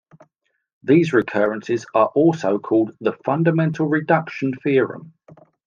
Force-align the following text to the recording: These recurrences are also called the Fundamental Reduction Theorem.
These 0.81 1.13
recurrences 1.13 1.85
are 1.93 2.07
also 2.15 2.57
called 2.57 2.95
the 3.01 3.13
Fundamental 3.23 3.85
Reduction 3.85 4.51
Theorem. 4.63 5.13